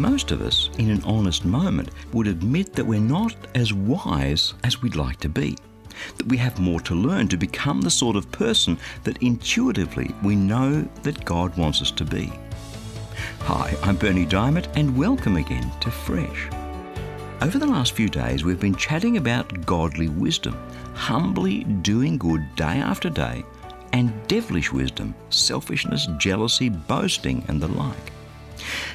[0.00, 4.80] Most of us, in an honest moment, would admit that we're not as wise as
[4.80, 5.58] we'd like to be.
[6.16, 10.36] That we have more to learn to become the sort of person that intuitively we
[10.36, 12.32] know that God wants us to be.
[13.40, 16.48] Hi, I'm Bernie Dymet, and welcome again to Fresh.
[17.42, 20.56] Over the last few days, we've been chatting about godly wisdom,
[20.94, 23.44] humbly doing good day after day,
[23.92, 28.09] and devilish wisdom, selfishness, jealousy, boasting, and the like.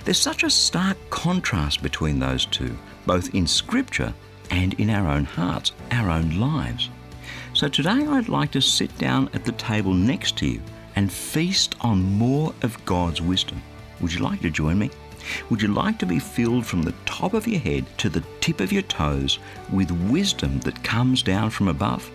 [0.04, 4.14] There's such a stark contrast between those two, both in Scripture
[4.52, 6.90] and in our own hearts, our own lives.
[7.54, 10.62] So today I'd like to sit down at the table next to you
[10.96, 13.62] and feast on more of God's wisdom.
[14.02, 14.92] Would you like to join me?
[15.50, 18.60] Would you like to be filled from the top of your head to the tip
[18.60, 19.40] of your toes
[19.72, 22.10] with wisdom that comes down from above?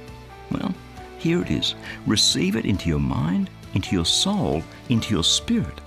[0.53, 0.75] Well,
[1.19, 1.75] here it is.
[2.07, 5.81] Receive it into your mind, into your soul, into your spirit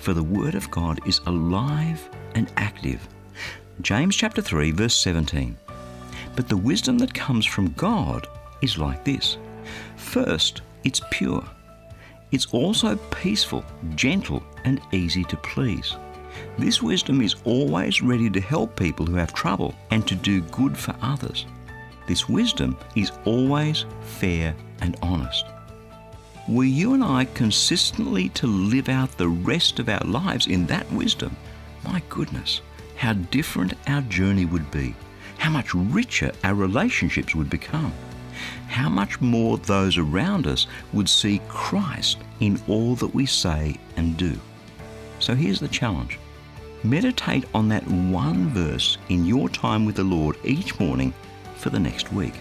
[0.00, 3.06] for the Word of God is alive and active.
[3.82, 5.56] James chapter 3, verse 17.
[6.34, 8.26] But the wisdom that comes from God
[8.62, 9.36] is like this
[9.96, 11.44] First, it's pure.
[12.32, 15.96] It's also peaceful, gentle, and easy to please.
[16.58, 20.76] This wisdom is always ready to help people who have trouble and to do good
[20.76, 21.46] for others.
[22.06, 25.44] This wisdom is always fair and honest
[26.50, 30.90] were you and I consistently to live out the rest of our lives in that
[30.92, 31.36] wisdom,
[31.84, 32.60] my goodness,
[32.96, 34.96] how different our journey would be,
[35.38, 37.92] how much richer our relationships would become,
[38.66, 44.16] how much more those around us would see Christ in all that we say and
[44.16, 44.36] do.
[45.20, 46.18] So here's the challenge
[46.82, 51.14] meditate on that one verse in your time with the Lord each morning
[51.54, 52.34] for the next week.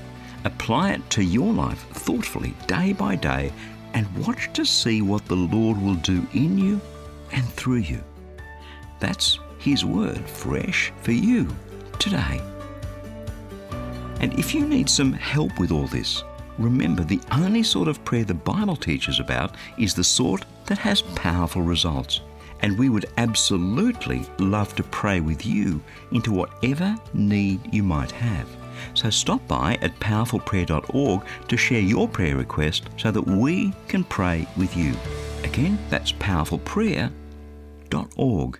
[0.45, 3.51] Apply it to your life thoughtfully, day by day,
[3.93, 6.79] and watch to see what the Lord will do in you
[7.31, 8.03] and through you.
[8.99, 11.47] That's His word fresh for you
[11.99, 12.41] today.
[14.19, 16.23] And if you need some help with all this,
[16.57, 21.01] remember the only sort of prayer the Bible teaches about is the sort that has
[21.01, 22.21] powerful results.
[22.61, 28.58] And we would absolutely love to pray with you into whatever need you might have.
[28.93, 34.45] So stop by at powerfulprayer.org to share your prayer request so that we can pray
[34.57, 34.93] with you.
[35.43, 38.59] Again, that's powerfulprayer.org.